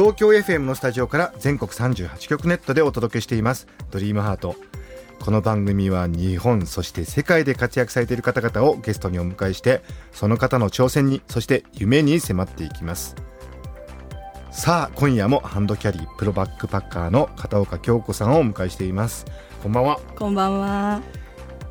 [0.00, 3.66] 東京 FM のスタジオから全国38局ネットでお届けしています。
[3.90, 4.56] ドリームハート。
[5.20, 13.14] この番組は日本そして世界で活躍されている方々をゲストにお迎えしてその方の挑戦にそして夢に迫っていきます。
[14.50, 19.26] さあ今夜もハンドキャリープロバックパッカーの片岡京子さんをお迎えしています。
[19.62, 20.00] こんばんは。
[20.16, 21.02] こんばんは。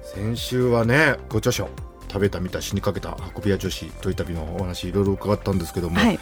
[0.04, 1.68] 先週はねご著書
[2.08, 6.20] 食べた見た死にかけた運び屋女子という旅のお話いろいろ伺ったんですけども、はい。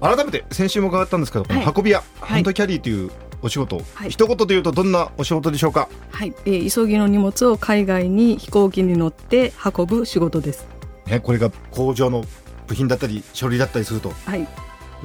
[0.00, 3.10] 改めて先週も伺ったんですけど、このはい運び屋、いハンドキャリーという
[3.42, 6.34] お仕事、はい一言で言うとどんなお仕事でしょうか、はい。
[6.46, 10.66] えー急ぎの荷物を海外に飛行機に乗って運ぶ仕事です。
[11.06, 12.24] ね、これが工場の
[12.66, 14.40] 部品だったり書類だったりするとはい。
[14.40, 14.46] い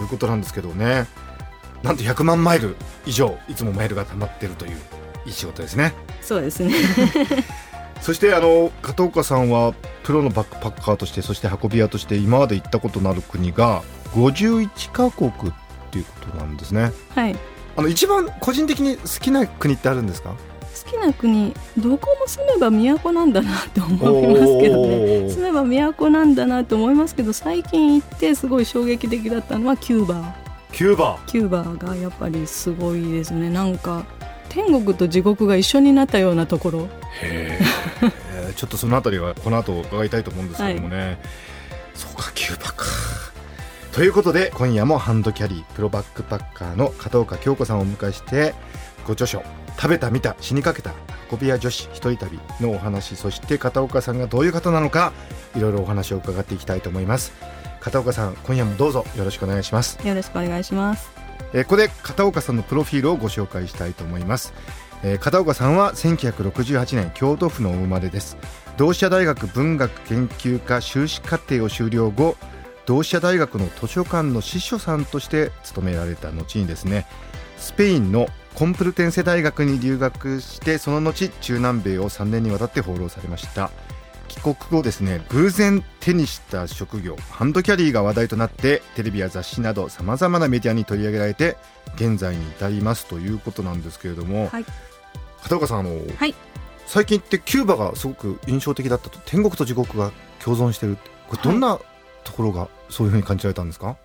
[0.02, 1.08] うことなんですけどね
[1.82, 2.76] なんと100万マイル
[3.06, 4.78] 以上いつもマイルが溜まってるという
[5.26, 6.74] いい仕事ですねそうですね。
[8.02, 13.82] そしてあの片岡さんはプロのバックパッカーとしてそして運び屋として今まで行ったことのある国が
[14.16, 15.34] 51カ国っ
[15.92, 17.36] ていうことなんですねはい。
[17.78, 20.30] あの一番個人的に好きな国ってあるんですか？
[20.32, 25.30] 好きな国、どこも住めば都なんだなって思いますけどね。
[25.30, 30.36] 住めば都なんだなって思いますけど、最近行ってすごい衝撃的だったのはキューバ。
[30.72, 33.50] キューバキューバがやっぱりすごいですね。
[33.50, 34.06] なんか
[34.50, 36.90] 天国と地獄が一緒になったようなところ。
[37.22, 37.60] へ
[38.42, 41.20] えちょっとそのあたりはこの後伺いたいと思うんですけどもね、
[41.94, 42.86] そうかキューバか
[43.96, 48.54] ということで今夜もハンドキャリープロバックパッカーの片岡京子さんをお迎えして
[49.08, 49.42] ご著書
[49.80, 50.92] 「食べた見た死にかけた
[51.32, 55.14] 運び屋女子一人旅」のお話そして片岡さんがどういう方なのか
[55.56, 57.32] いろいろお話を伺っていきたいと思います。
[57.80, 59.98] 片岡さん今夜もどうぞよろしくお願いします。
[60.06, 61.10] よろしくお願いします。
[61.54, 64.54] えーここで片岡さんのプロフィールをご紹介したいと思います、
[65.04, 68.36] えー片岡さんは1968年京都府のお生まれです。
[68.76, 72.36] 同志社大学文学研究科修士課程を修了後
[72.86, 77.08] 同志社大学の図書館の司書さんとして勤められた後にですね
[77.58, 83.72] スペインのコンプルテンセ大学に留学してその後中南米を3年にわたって放浪されました。
[84.28, 91.58] 帰国後ですね偶然手にした職業ハンドキャリーが話題となってテレビや雑誌などさまざまなメディアに取り上げられて
[91.96, 94.66] 現在に至りますということなんですけれども、はい。
[95.42, 96.34] 片岡さんあの、はい。
[96.86, 101.80] 最近ってキューバがすごく印象的だったと天国と地獄が共存してるってこれどんな
[102.26, 103.98] ところがそういうふうに感じられたんですか、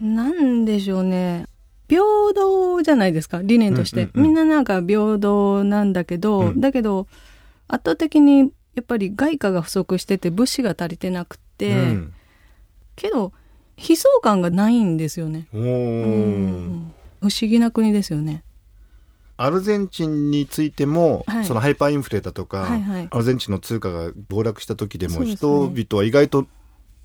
[0.00, 1.46] なんでしょうね。
[1.88, 2.02] 平
[2.34, 4.10] 等じゃないですか、理念として。
[4.14, 6.60] みんななんか平等なんだけど、うん。
[6.60, 7.06] だけど、
[7.66, 12.12] 圧倒的にやっぱり外貨が不足してて物資が足りてなくて、うん。
[12.94, 13.32] けど、
[13.78, 15.46] 悲壮感がないんですよね。
[15.54, 16.92] うん。
[17.20, 18.44] 不思議な国ですよね。
[19.40, 21.44] アルゼンチンについても、はい。
[21.44, 23.08] そのハイパーインフレだとか、はいはい。
[23.10, 26.46] アルゼンチンの通貨が暴落した時でも人々は意外と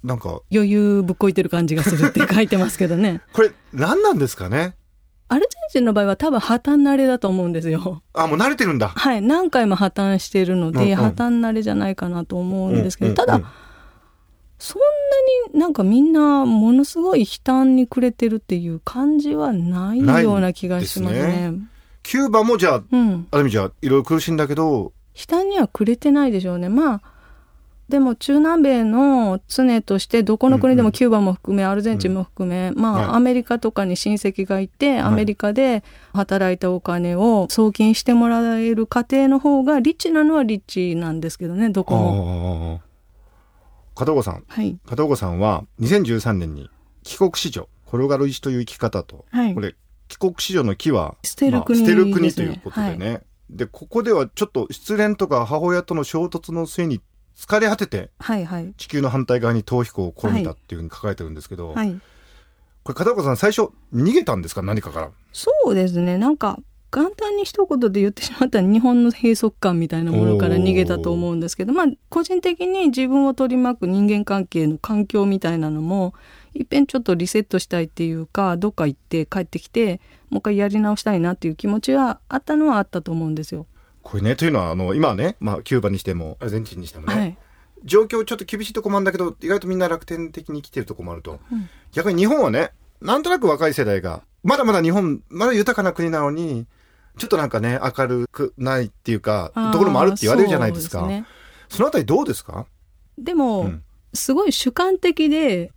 [0.03, 3.21] なんか余裕ぶっこいてる感じがするって書いてますけどね。
[3.33, 4.75] これ何なんですかね？
[5.29, 8.03] アルゼンチンの場合は多分破綻慣れだと思うんですよ。
[8.13, 9.21] あもう慣れてるんだはい。
[9.21, 13.45] 何回も破綻してるので、うんうん破綻慣れじゃないかなと思うんですけど、うんただ、うん
[14.59, 14.81] そん
[15.51, 21.53] なになんかみんなものすごい悲嘆に暮れてるっていう感じはないような気がしますないね。
[22.01, 23.27] キューバもじゃあうん。
[23.31, 26.69] ある意味じゃいろいろ苦しいんだけど悲嘆には暮れてないでしょうね。
[26.69, 27.01] まあ、
[27.89, 33.05] でも中南米の常としてどこの国でもキューバも含め、アルゼンチンも含め、まあ、はい。
[33.15, 35.83] アメリカとかに親戚がいて、アメリカで
[36.13, 42.81] 働いたお金を送金してもらえる家庭の方がリッチなのはリッチなんですけどね、どこも。
[43.95, 44.43] 片岡さん。
[44.47, 44.77] はい。
[44.87, 46.69] 片岡さんは2013年に
[47.03, 49.53] 帰国子女転がる石という生き方と、はい。
[49.53, 49.75] これ
[50.07, 57.01] 帰国子女の木は捨てる国まあ捨てる国ということでね、でここではちょっと失恋とか母親との衝突の末に
[57.37, 58.73] 疲れ果ててはいはい。
[58.77, 61.99] 地球の反対側に逃避行を試みたっていうふうに書かれてるんですけど、はい。
[62.83, 64.61] これ片岡さん最初逃げたんですか？
[64.61, 65.11] 何かから？
[65.31, 66.17] そうですね。
[66.17, 66.59] なんか、
[66.91, 76.13] 簡単に一言で言ってしまったら日本の閉塞感みたいなものから逃げたと思うんですけど、まあ、個人的に自分を取り巻く人間関係の環境みたいなのも、
[76.53, 83.65] いっぺんちょっとリセットしたいっていうか、どっか行って帰ってきて、もう一回やり直したいなっていう気持ちはあったのはあったと思うんですよ。
[84.03, 87.37] これねというのはあの今はね、まあ、キューバにしてもアルゼンチンにしてもね、はい。
[87.83, 92.71] 状況ちょっと厳しいとこもあるんだけど意外とみんな楽天的に生きてるとこもあると、うん逆に日本はね
[93.01, 96.67] なんとなく若い世代がまだまだ日本、まだ豊かな国なのに、
[97.17, 100.97] ちょっとなんかね、明るくないっていうか、ところもあるって言われるじゃないですか。
[100.97, 101.25] そそうね
[101.71, 102.65] のあたりどうですか？
[103.17, 103.83] でも、うん
[104.15, 105.71] すごい主観的で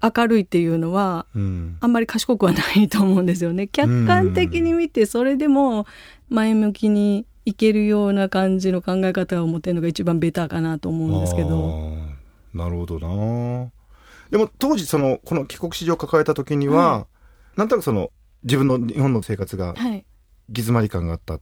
[0.00, 1.76] 明るいっていうのは、うん。
[1.80, 3.66] あんまり賢くはないと思うんですよね。
[3.66, 5.86] 客観的に見て、それでも
[6.28, 11.92] 前向きにいけるような感じの考え方を持ってるのが一番ベターかなと思うんですけど。
[12.54, 13.70] なるほどな
[14.30, 17.06] でも当時その、この帰国子女を抱えた時には、は
[17.56, 18.10] なんとなくその、
[18.44, 20.04] 自分の日本の生活がはい。
[20.48, 21.38] 行き詰まり感があった。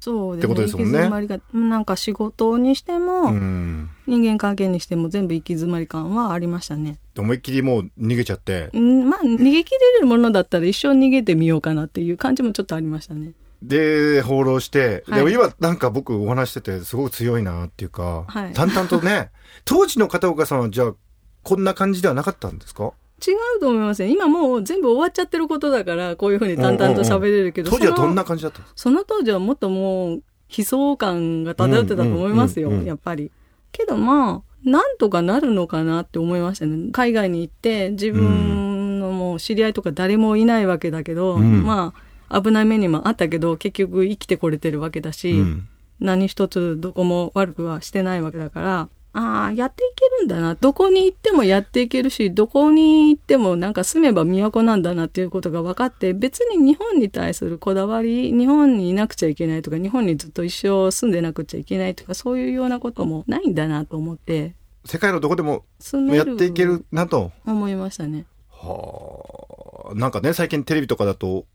[0.00, 0.54] そうですね。
[0.54, 3.90] ってことですもんね行き詰まりがなんか仕事にしても、うん。
[4.06, 6.98] 人間関係にしても全部行き詰まり感はありましたね。
[7.18, 13.32] 思いっきりもう逃げちゃって、うんまあ、逃げ切れるものだったら一生逃げてみようかなっていう感じもちょっとありましたね。
[13.62, 15.18] で、放浪して、はい。
[15.18, 18.52] でも今なんか僕お話しててすごく強いなっていうか、はい。
[18.52, 19.30] 淡々とね、
[19.64, 20.94] 当時の片岡さんはじゃあ、
[21.42, 22.92] こんな感じではなかったんですか？
[23.26, 24.10] 違うと思いますね。
[24.12, 28.76] 今もう全部終わっちゃってることだから、こういうふうに淡々と喋れるけど、その当時はどんな感じだったんですか？
[28.76, 30.22] その当時はもっともう
[30.56, 32.88] 悲壮感が漂ってたと思いますよ、うんうんうんうん。
[32.88, 33.32] やっぱり。
[33.72, 36.90] けどまあ、なんとかなるのかなって思いましたね。
[36.92, 41.64] 海外に行って自分のもう知り合いとか誰もいないわけだけど、うん。
[41.64, 45.68] まあ危ない目にもあったけど結局生きてこれてるわけだし、うん
[46.00, 50.54] 何一つどこも悪くはしてないわけだから、ああ、やっていけるんだな。
[50.54, 64.54] どこに行ってもやっていけるし、どこに行ってもなんか住めば都なんだなっていうことが分かって、別に日本に対するこだわり、日本にいなくちゃいけないとか、日本にずっと一生住んでなくちゃいけないとか、そういうようなこともないんだなと思って、
[64.84, 65.64] 世界のどこでも
[66.12, 67.32] やっていけるなと。
[67.44, 68.24] 思いましたね。
[68.50, 69.94] はあ。
[69.94, 71.46] なんかね、最近テレビとかだと、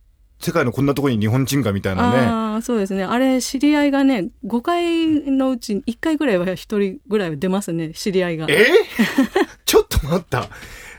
[0.44, 2.62] 世界のこんなところに日本人がみたいなね。
[2.62, 3.04] そうですね。
[3.04, 8.46] あれ、知り合いがね、5回のうち1回ぐらいは1人ぐらいは出ますね、知り合いが。
[8.50, 8.68] え？
[9.66, 10.50] ちょっと待った。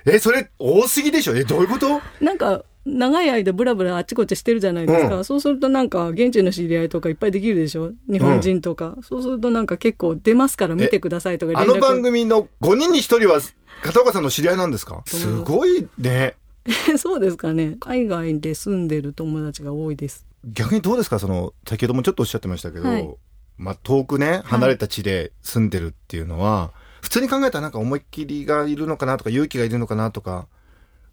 [0.06, 1.36] え、それ多すぎでしょ？
[1.36, 2.00] え、どういうこと？
[2.20, 5.16] なんか、長い間ブラブラあっちこっちしてるじゃないですか。
[5.16, 7.92] うんそうするとなんか、現地の知り合いとかいっぱいできるでしょ？
[8.10, 8.96] 日本人とか。
[9.02, 13.40] そうするとなんか結構出ますから見てくださいとかあの番組の5人に1人は
[13.82, 15.02] 片岡さんの知り合いなんですか？
[15.06, 16.34] すごいね。
[16.98, 17.76] そうですかね。
[17.80, 20.26] 海外で住んでる友達が多いです。
[20.44, 21.18] 逆にどうですか？
[21.18, 23.08] その、先ほどもちょっとおっしゃってましたけど、はい
[23.56, 26.72] まあ遠くね、離れた地で住んでるっていうのは、
[27.02, 30.48] 普通に考えたらなんか思いっきりがいるのかなとか勇気がいるのかなとか、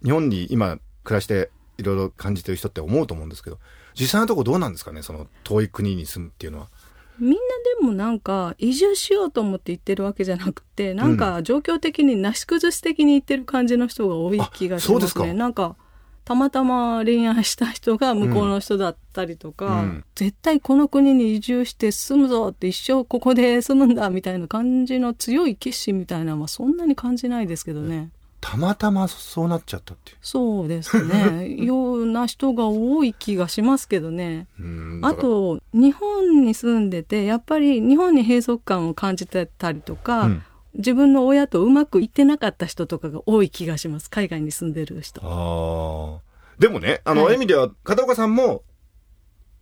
[0.04, 3.60] 日本に今暮らしていろいろ感じてる人って思うと思うんですけど、
[3.94, 5.02] 実際のとこどうなんですかね？
[5.04, 6.70] その遠い国に住むっていうのは。
[7.20, 7.38] みんな
[7.80, 15.34] でもなんか移住しようと思って行ってるわけじゃなくて、なんか状況的になし崩し的に行ってる感じの人が多い気がしますかすね。
[15.34, 15.76] なんか、
[16.24, 28.12] たまたま恋愛した人が向こうの人だったりとか、うん絶対この国に移住して住むぞって一生ここで住むんだみたいな感じの強い決心みたいなのはそんなに感じないですけどね。
[28.42, 30.18] たまたまそうなっちゃったっていう。
[30.22, 31.56] そうですね。
[31.64, 34.48] ような人が多い気がしますけどね。
[34.60, 40.44] うんあ、と、日本に住んでて、やっぱり日本に閉塞感を感じてたりとか、うん
[40.74, 44.10] 自分の親とうまくいってなかった人とかが多い気がします。
[44.10, 45.22] 海外に住んでる人。
[45.22, 46.22] ああ。
[46.60, 48.64] でもね、あの、はい意味では、片岡さんも、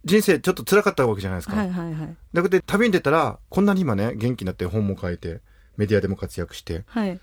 [0.06, 1.56] 人生ちょっと辛かったわけじゃないですか。
[1.56, 2.16] はいはいはい。
[2.34, 5.42] だけど旅に出たら、こんなに今ね、元気になって本も書いて、
[5.78, 7.20] メディアでも活躍して、はい。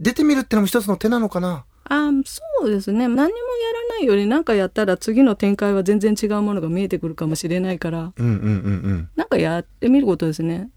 [0.00, 1.64] 出てみるってのも一つの手なのかな？
[1.84, 3.08] あそうですね。
[3.08, 8.48] 何にもやらないより何かやったら次の展開は全然違うものが見えてくるかもしれないから、うんうんうんう
[8.94, 9.10] ん。
[9.16, 10.70] なんかやってみることですね。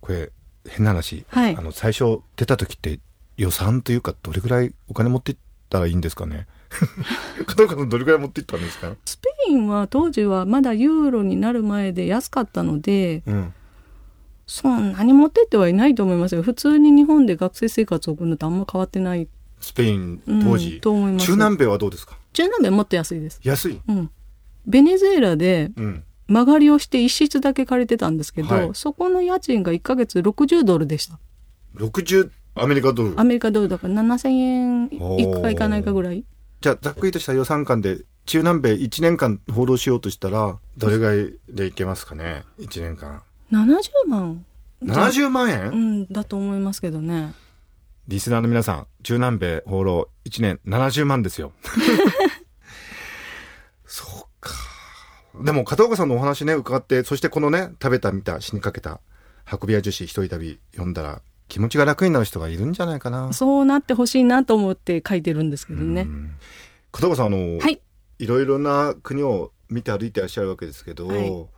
[0.00, 0.30] これ、
[0.68, 1.24] 変な話。
[1.28, 3.00] はいあの、最初出た時って
[3.36, 6.46] 予算というか、どれぐらいお金持っていったらいいんですかね？
[7.46, 8.94] 片岡さんどれぐらい持っていったんですか？
[9.04, 13.54] スペインは当時はまだユーロになる前で安かったので、うん。
[14.46, 16.42] そんなに持ってってはいないと思いますよ。
[16.42, 19.28] 普通に日本で学生生活を送るのとあんま変わってない、
[19.60, 22.16] スペインうん当時、と思います中南米はどうですか？
[22.32, 23.40] 中南米もっと安いです。
[23.42, 24.10] 安いうん。
[24.66, 26.04] ベネズエラでうん。
[26.28, 31.18] 間借りをして一室だけ借りてたんですけど、はいそこの家賃が1ヶ月60ドルでした。
[31.76, 33.14] 60アメリカドル？
[33.20, 33.24] ア。
[33.24, 36.24] メリカドルだから7000円いくかいかないかぐらい。
[36.60, 43.22] じゃあ、ざっくりとした予算感で、中南米1年間放浪しようとしたら、どれぐらいでいけますかね ?1 年間。
[43.52, 44.44] 70万
[44.82, 47.34] 70万円、うん、だと思いますけどね。
[48.08, 51.52] リスナーの皆さん、中南米放浪1年70万ですよ。
[53.84, 54.08] そう
[54.40, 54.52] か。
[55.42, 59.00] でも、片岡さんのお話ね、伺って、そしてこのね、食べた見た死にかけた、
[59.50, 63.32] 運び屋女子一人旅読んだら、気持ちが楽になる人がいるんじゃないかな。
[63.32, 66.02] そうなってほしいなと思って書いてるんですけどね。
[66.02, 66.36] うん
[66.92, 67.80] 片岡さん、あの、はい。
[68.18, 71.55] いろいろな国を見て歩いてらっしゃるわけですけど、はい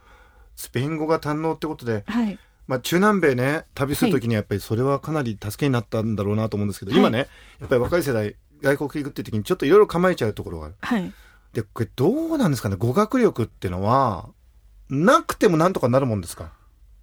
[0.58, 2.38] スペイン語が堪能ってことで、はい。
[2.66, 7.28] まあ、中南米ね旅するときにやっぱりそれはかなり助けになったんだろうなと思うんですけど、はい今ね
[7.60, 11.12] やっぱり若い世代外国行くっていう時にちょっといろいろ構えちゃうところがあるはい。
[11.52, 14.28] で、これどうなんですかね語学力ってのは、
[14.90, 16.52] なくてもなんとかなるもんですか？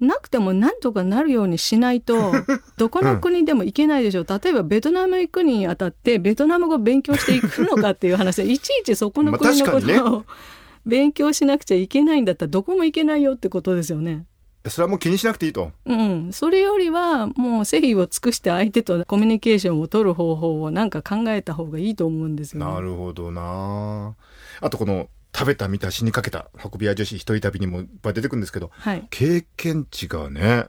[0.01, 2.33] なくてもなんとかなるようにしないと、
[2.77, 4.27] どこの国でも行けないでしょう。
[4.27, 10.25] 例えばベトナム行くにあたって、ベトナム語勉強していくのかっていう話で、いちいちそこの国のことを
[10.85, 14.25] 勉強しなくちゃいけないんだったら、どこも行けないよってことですよね。
[14.67, 15.71] それはもう気にしなくていいと。
[15.85, 16.33] うん。
[16.33, 22.71] それよりは、もう誠意を尽くして相手とコミュニケーションを取る方法をなんか考えた方がいいと思うんですよね。
[22.71, 24.15] なるほどな
[24.61, 29.05] あとこの、食べた見た死にかけた運び屋女子一人旅にもいっぱい出てくるんですけど、はい。
[29.09, 30.67] 経験値がね、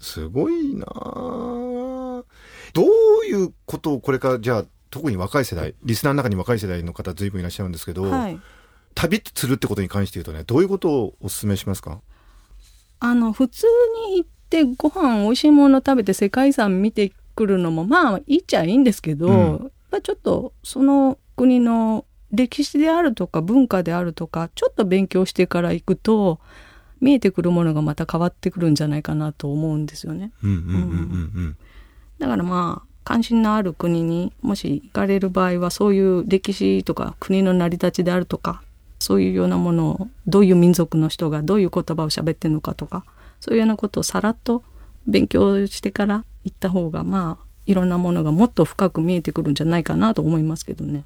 [0.00, 2.24] すごいなあ
[2.72, 8.40] どういうことをこれから、じゃあ、特に若い世代、リスナーの中に若い世代の方随分いらっしゃるんですけど、はい。
[8.94, 12.00] 旅するってことに関して言うとね、どういうことをお勧めしますか？
[12.98, 13.66] あの、普通
[14.08, 26.38] に行ってご飯美味しいもの食べて世界遺産見てくるのもまあいいっちゃいいんですけど、うんやっぱちょっとその国の歴史であるとか文化であるとかちょっと勉強してから行くと
[27.00, 30.30] 見えてくるものがまた変わってくるんじゃないかなと思うんですよね。
[30.44, 30.76] うんうんうんうんう
[31.40, 31.56] ん。
[32.20, 38.62] だからまあ関心のある国にもし行かれる場合はそういう歴史とか国の成り立ちであるとか
[39.00, 43.04] そういうようなものをどういう民族の人がどういう言葉を喋ってるのかとか
[43.40, 44.62] そういうようなことをさらっと
[45.08, 51.04] 勉強してから行った方がまあいろんなものがもっと深く見えてくるんじゃないかなと思いますけどね。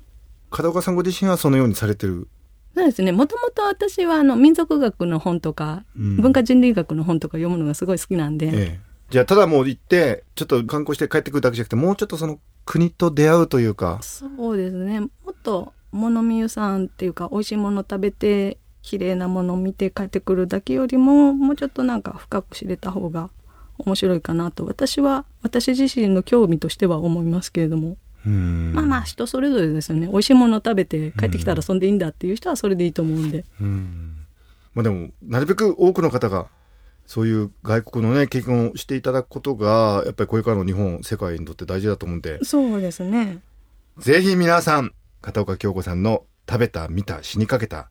[0.51, 2.29] 片岡さんご自身はそのようにされてる？
[2.75, 3.13] そうですね。
[3.13, 8.81] もともと私はあの民族学の本とか、うん文化人類学の本とか読むのがすごい好きなんで、ええ。
[9.11, 23.31] じゃあ、ただもう行って、ちょっと観光して帰ってくるだけじゃなくて、もうちょっとその国と出会うというか、そうですねもっと物見湯さんっていうか美味しいもの食べて綺麗なものを見て帰ってくるだけよりももうちょっとなんか深く知れた方が
[23.79, 27.97] 面白いかなと私は私自身の興味としては思いますけれども、
[28.27, 28.73] うん。
[28.75, 30.07] まあまあ人それぞれですよね。
[30.09, 34.27] 美味しいものを食べて帰ってきたら遊んでいいんだっていう人はそれでいいと思うんで、うん。
[34.75, 36.49] まあでも、なるべく多くの方が、
[37.07, 43.41] そういう外国のね、経験をしていただくことが、やっぱりこれからの日本、世界にとって大事だと思うんで、そうですね。
[43.99, 44.93] ぜひ皆さん、
[45.25, 47.89] 片岡京子さんの食べた、見た、死にかけた、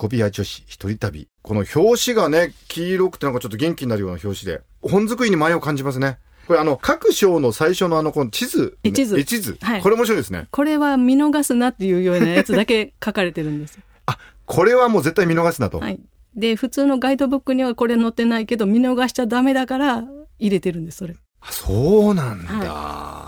[0.00, 1.28] 運び屋女子一人旅。
[1.42, 6.18] この表紙がね、黄色くてなんかちょっと元気になるような表紙で、本作りに前を感じますね。
[6.46, 8.78] これあの、各章の最初のあの、この地図。
[8.84, 9.58] 絵地図絵地図。
[9.60, 10.46] はいこれ面白いですね。
[10.52, 15.80] これは見逃すなっていうようなやつだけ書かれてるんですよ あ、これはもう絶対見逃すなと。
[15.80, 16.00] はい。
[16.36, 20.04] で、普通のガイドブックにはこれ載ってないけど、見逃しちゃダメだから
[20.38, 21.16] 入れてるんです、それ。
[21.40, 23.25] あそうなんだ。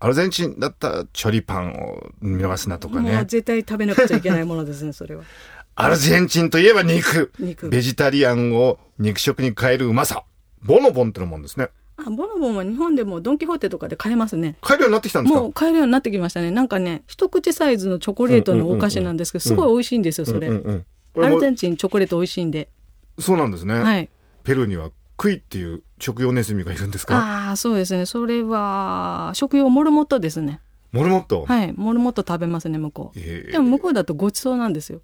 [0.00, 3.18] アルゼンチンだったらチョリパンを見逃すなとかね。
[3.26, 5.24] 絶対食べなくちゃいけないものですね、それは。
[5.74, 7.32] アルゼンチンといえば肉。
[7.38, 7.68] 肉。
[7.68, 10.24] ベジタリアンを肉食に変えるうまさ。
[10.62, 11.68] ボノボンってのもんですね。
[11.96, 14.56] あ、ボノボンは日本でもドンキホーテとかで買えますね。
[14.60, 15.40] 買えるようになってきたんですか？
[15.40, 16.50] もう買えるようになってきましたね。
[16.50, 20.48] なんかね、一口サイズのチョコレートのお菓子なんですけど、すごい美味しいんですよ、それ。
[20.48, 22.68] アルゼンチンチョコレート美味しいんで。
[23.18, 23.74] そうなんですね。
[23.74, 24.08] はい。
[24.44, 27.16] ペルーにはクイっていう食用ネズミがいるんですか？
[27.18, 28.06] ああ、そうですね。
[28.06, 30.60] それは、食用モルモットですね。
[30.92, 31.44] モルモット？
[31.44, 31.74] はい。
[31.76, 33.18] モルモット食べますね、向こう。
[33.18, 35.02] えーでも向こうだとごちそうなんですよ。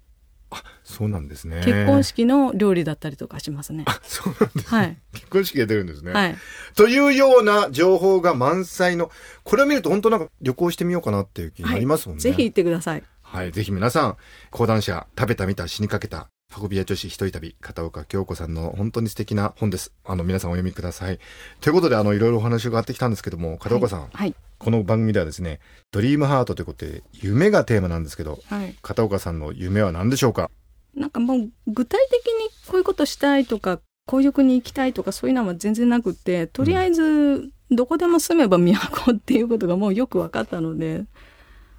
[0.85, 1.61] そうなんですね。
[1.65, 3.83] 結婚式の料理だったりとかしますね。
[3.87, 4.69] あ、そうなんです。
[4.69, 4.97] はい。
[5.11, 6.13] 結婚式が出るんですね。
[6.13, 6.35] はい。
[6.75, 9.11] というような情報が満載の、
[9.43, 12.21] これを見ると本当なんか旅行してみようかなっていう気になりますもんね。
[12.21, 13.03] ぜひ行ってください。
[13.21, 14.17] はい、ぜひ皆さん、
[14.51, 19.91] 講談社、食べた見た死にかけた、運び屋女子一人旅、片岡京子さんの本当に素敵な本です。
[20.05, 21.19] あの、皆さんお読みください。
[21.59, 24.33] ということで、あの、いろいろお話があってきたんですけども、片岡さん、はい。
[24.57, 25.59] ここの番組ではですね、
[25.91, 28.75] ドリームハートということで、夢がテーマなんですけど、はい。
[28.81, 30.49] 片岡さんの夢は何でしょうか？
[30.95, 41.03] なんかもう具体的にこういうことしたいとか、こういう国に行きたいとかそういうのは全然なくって、とりあえずどこでも住めば都っていうことがもうよく分かったので、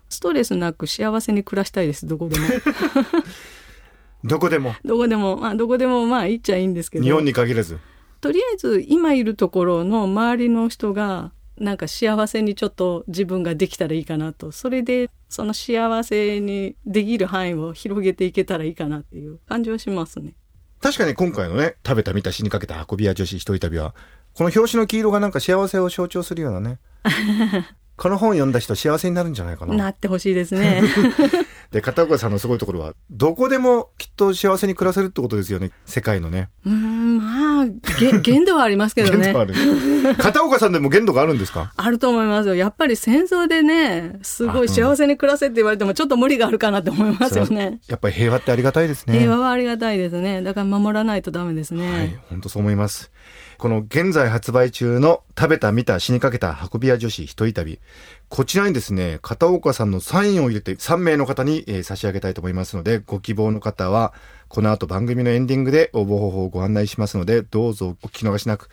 [0.08, 2.46] ストレスなく幸せに暮らしたいです、どこでも。
[4.24, 7.04] どこでも、どこでも、まあどこでもまあいいっちゃいいんですけど。
[7.04, 7.78] 日本に限らず。
[8.20, 20.34] とりあえず今いるところの周りの人がなんか幸せにちょっと自分ができたらいいかなとそれでその幸せにできる範囲を広げていけたらいいかなっていう感じはしますね。
[20.80, 23.94] 確かに今回のね、食べた見た死にかけた運び屋女子一人旅は、
[24.34, 26.78] この表紙の黄色がなんか幸せを象徴するようなね。
[27.96, 29.74] この本読んだ人幸せになるんじゃないかな。
[29.74, 30.82] なってほしいですね。
[31.72, 35.70] で、片岡さんのすごいところは、どこでもきっと幸せに暮らせるってことですよね。
[35.84, 36.48] 世界のね。
[36.64, 37.66] うーんまあ
[38.00, 39.40] げ 限度はありますけどね限度。
[39.40, 39.54] ある。
[40.16, 41.72] 片岡さんでも限度があるんですか？
[41.76, 42.54] あると思いますよ。
[42.54, 47.80] やっぱり戦争でね、すごい幸せに暮らせって言われてもちょっと無理があるかなって思いますよね。
[47.88, 49.18] やっぱり平和ってありがたいですね。
[49.18, 50.42] 平和はありがたいですね。
[50.42, 51.90] だから守らないとダメですね。
[51.92, 53.10] はい、本当そう思います。
[53.58, 57.80] この現在発売中の食べた見た死にかけた運び屋女子一人旅。
[58.28, 64.12] こちらにですね、片岡さんのサインを入れて3名の方に、えー差し上げたいと思いますので、ご希望の方は、
[64.48, 68.68] この後番組のエンディングで応募方法をご案内しますので、どうぞお聞き逃しなく。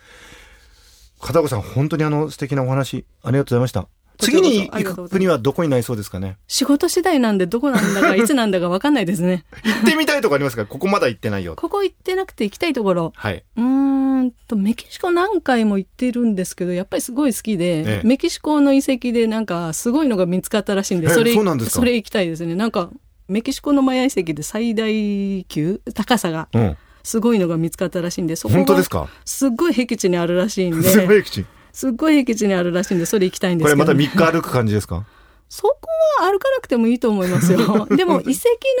[1.20, 3.93] 片岡さん、本当にあの素敵なお話、ありがとうございました。
[4.18, 6.36] 次に行く国はどこになりそうですかね？
[6.46, 9.44] 仕事次第なんでどこなんだかいつなんだかわかんないですね。
[9.64, 10.66] 行ってみたいとこありますか？
[10.66, 11.54] ここまだ行ってないよ。
[11.56, 13.12] ここ行ってなくて行きたいところ。
[13.16, 13.42] はい。
[13.56, 21.76] うーんと、メキシコ何回も行ってるんですけど、やっぱりすごい好きで、ええメキシコの遺跡でなんかすごいのが見つかったらしいんで、えそれ、そうなんですか？
[21.80, 22.54] それ行きたいですね。
[22.54, 22.90] なんか、
[23.28, 26.76] メキシコのマヤ遺跡で最大級高さがうん。
[27.02, 29.08] すごいのが見つかったらしいんで、そこが本当ですか？
[29.26, 31.44] すっごい僻地にあるらしいんで、 すごい口。
[31.74, 35.04] すっごい僻地にあるらしいんで、それ行きたいんでこれすけど、また3日歩く感じですか？
[35.50, 35.76] そこ
[36.20, 37.86] は歩かなくてもいいと思いますよ。
[37.94, 38.32] でも遺跡の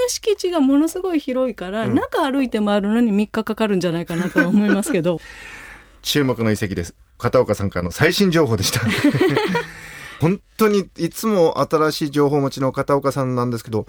[0.08, 5.20] 敷地がものすごい広いから、うん中歩いて回るのに3日かかるんじゃないかなとは思いますけど。
[6.02, 6.94] 注目の遺跡です。
[7.18, 8.80] 片岡さんからの最新情報でした。
[10.20, 13.86] 本当にいつも新しい情報持ちの片岡さんなんですけど、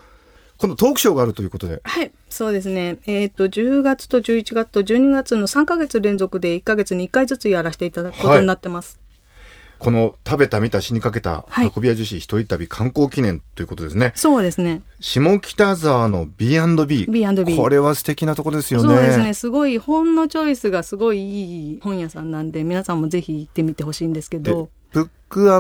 [0.58, 1.82] 今度トークショーがあるということで。
[1.84, 2.98] はい、そうですね。
[3.06, 9.00] えっ、と、10月と11月と12月の3ヶ月連続で1ヶ月に1回ずつやらせていただくことになってます。
[9.80, 14.12] この食べた見た死にかけたはい運び屋女子一人旅観光記念ということですね。
[14.16, 14.82] そうですね。
[15.00, 17.06] 下北沢の B&B。
[17.08, 18.90] B&B これは素敵なとこですよね。
[18.90, 19.34] そうですね。
[19.34, 25.10] すごい本のチョイスがすごいいい本屋さんなんで、皆さんもぜひ行ってみてほしいんですけでど、ブッ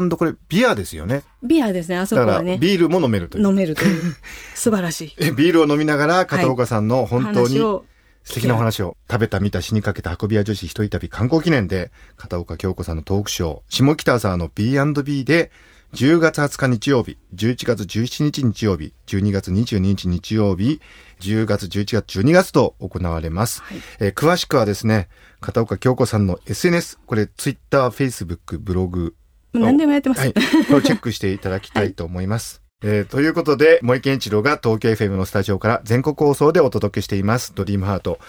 [0.09, 1.23] クこれビアですよね。
[1.43, 3.47] ビアですね、あそこはね、ビールも飲めるという。
[3.47, 4.15] 飲めるという。
[4.55, 5.15] 素晴らしい。
[5.17, 7.85] えビールを飲みながら片岡さんの本当に話を
[8.23, 15.51] 素敵なお話を食べた見た死にかけた運び屋女子一人旅観光記念で片岡京子さんのトークショー下北沢の B&B で
[15.93, 20.81] 10月20日日曜日、11月17日日曜日、12月22日日曜日、
[21.21, 23.61] 10月11月12月と行われます。
[23.61, 25.07] はいえー詳しくはですね、
[25.39, 29.15] 片岡京子さんの SNS、これ Twitter、Facebook、ブログ、
[29.59, 30.21] 何でもやってます。
[30.21, 30.33] はい。
[30.33, 30.39] こ
[30.71, 32.61] れをチェックしていただきたいと思います。
[32.83, 38.19] えーということで、森健一郎が東京 FM のスタジオから全国放送でお届けしています、ドリームハート。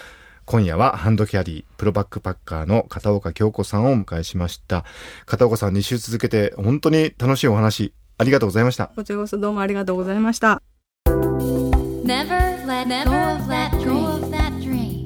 [0.44, 4.84] 今夜はハンドキャリー、プロバックパッカーの片岡京子さんをお迎えしました。
[5.26, 8.92] 片岡さん2週続けて本当に楽しいお話、ありがとうございました。
[8.94, 10.62] こちらこそどうもありがとうございました。
[11.06, 14.04] Never let Never go of let that go dream.
[14.06, 15.04] of that dream.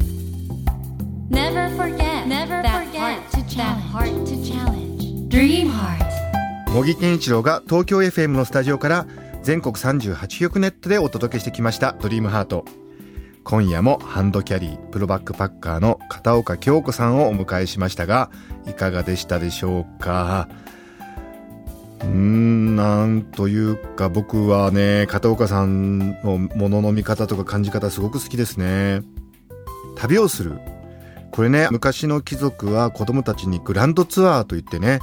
[1.31, 3.83] Never forget Never that forget heart to that challenge.
[3.93, 4.30] heart to challenge.
[6.73, 9.07] 茂木健一郎が東京 FM のスタジオから
[9.43, 12.65] 全国38局ネットでお届けしてきましたドリームハート。
[13.43, 18.31] 今夜もハンドキャリープロバックパッカーの片岡京子さんをお迎えしましたが
[18.69, 20.49] いかがでしたでしょうか？
[22.03, 29.03] うーんなんというか僕はね片岡さんのものの見方とか感じ方すごく好きですね。
[29.97, 30.61] 旅をする。
[31.33, 35.01] これね昔の貴族は子供たちにグランドツアーといってね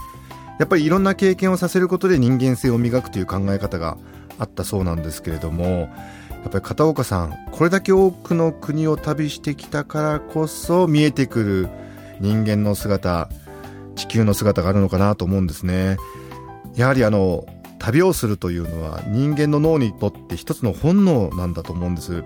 [0.59, 3.97] やっぱりいろんな経験をさせることで人間性を磨くという考え方が
[4.39, 5.87] あったそうなんですけれどもや
[6.47, 11.69] っぱり片岡さんこれだけ多くの国を旅してきたからこそ見えてくる
[12.19, 13.29] 人間の姿
[13.95, 15.97] 地球の姿があるのかなと思うんですね。
[16.75, 17.45] やはりあの
[17.79, 22.23] 旅をするというのは人間の脳にとって一つの本能なんだと思うんです。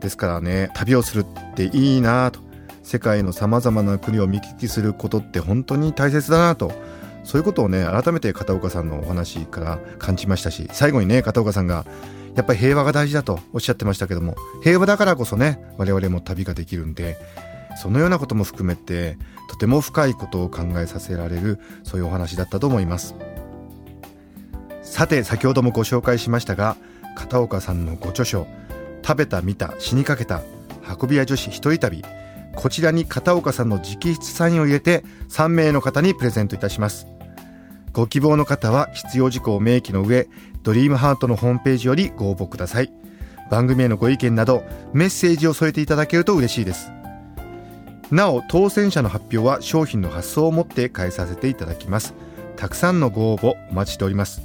[0.00, 2.40] ですからね旅をするっていいなと。
[2.82, 6.72] 世界のさまざまな国を見聞きすることって本当に大切だなと
[7.24, 11.84] そういうことをね改めて片岡さんのお話から感じましたし最後にね片岡さんが
[12.34, 17.18] やっぱり平和が大事だとおっしゃってましたけども平和だからこそね我々も旅ができるんで
[17.76, 23.14] そのようなことも含めてとても深いことを考えさせられるそういうお話だったと思います。
[24.82, 26.76] さて先ほどもご紹介しましたが
[27.14, 28.46] 片岡さんのご著書
[29.02, 30.42] 「食べた見た死にかけた
[31.00, 32.04] 運び屋女子一人旅」
[32.54, 37.06] こちらに片岡さんの直筆サインを入れて3名の方にプレゼントいたします。
[37.92, 40.28] ご希望の方は必要事項を明記の上
[40.62, 42.92] ドリームハートのホームページよりご応募ください。
[43.50, 46.90] 番組へのご意見などメッセージを添えていただけると嬉しいです。
[48.10, 52.14] なお当選者の発表は商品の発送をもって返させていただきます。
[52.56, 54.42] たくさんのご応募お待ちしております。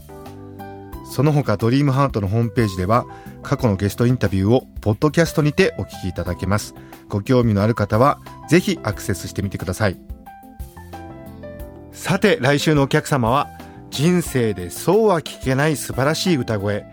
[1.09, 3.05] その他ドリームハートのホームページでは
[3.43, 6.75] 過去のゲストインタビューをポッドキャストにてお聞きいただけます。
[7.07, 10.16] ご興味のある方はぜひアクセスしてみてください。
[11.97, 13.49] さて来週のお客様は
[13.89, 16.85] 人生でそうは聞けない素晴らしい歌声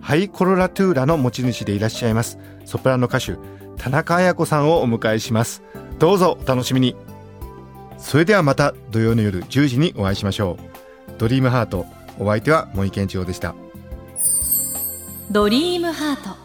[0.00, 3.36] ハイコロラトゥーラの持ち主でいらっしゃいますソプラノ歌手
[3.78, 5.62] 田中彩子さんをお迎えします。
[5.98, 6.96] どうぞお楽しみに。
[7.96, 10.58] それではまた土曜の夜10時にお会いしましょ
[11.08, 11.12] う。
[11.18, 11.86] ドリームハート
[12.18, 13.54] お相手は森健一郎でした。
[15.30, 16.36] ドリームハート。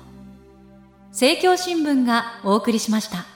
[1.09, 3.32] 政教新聞がお送りしました。